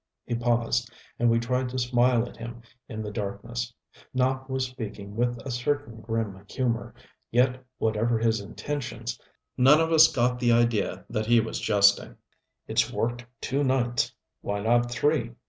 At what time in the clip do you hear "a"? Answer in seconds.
5.45-5.51